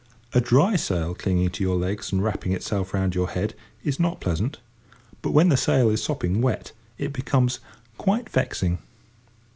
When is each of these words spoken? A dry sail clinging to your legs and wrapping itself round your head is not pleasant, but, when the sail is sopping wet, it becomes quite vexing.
A 0.33 0.41
dry 0.41 0.77
sail 0.77 1.13
clinging 1.13 1.51
to 1.51 1.63
your 1.63 1.75
legs 1.75 2.11
and 2.11 2.23
wrapping 2.23 2.53
itself 2.53 2.91
round 2.91 3.13
your 3.13 3.29
head 3.29 3.53
is 3.83 3.99
not 3.99 4.19
pleasant, 4.19 4.57
but, 5.21 5.29
when 5.29 5.49
the 5.49 5.55
sail 5.57 5.91
is 5.91 6.01
sopping 6.03 6.41
wet, 6.41 6.71
it 6.97 7.13
becomes 7.13 7.59
quite 7.99 8.27
vexing. 8.27 8.79